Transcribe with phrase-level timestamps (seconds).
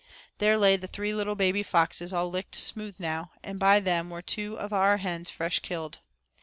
[0.39, 4.23] There lay the three little baby foxes all licked smooth now, and by them were
[4.23, 5.99] two of our hens fresh killed.